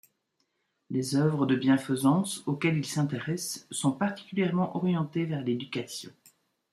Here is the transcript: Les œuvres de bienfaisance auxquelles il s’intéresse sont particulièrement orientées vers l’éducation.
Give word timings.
Les 0.89 1.15
œuvres 1.15 1.45
de 1.45 1.55
bienfaisance 1.55 2.41
auxquelles 2.47 2.79
il 2.79 2.87
s’intéresse 2.87 3.67
sont 3.69 3.91
particulièrement 3.91 4.75
orientées 4.75 5.25
vers 5.25 5.43
l’éducation. 5.43 6.09